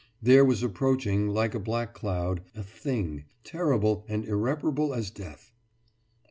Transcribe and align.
There 0.19 0.43
was 0.43 0.63
approaching, 0.63 1.27
like 1.27 1.53
a 1.53 1.59
black 1.59 1.93
cloud, 1.93 2.41
a 2.55 2.63
Thing, 2.63 3.25
terrible 3.43 4.03
and 4.07 4.25
irreparable 4.25 4.95
as 4.95 5.11
death. 5.11 5.51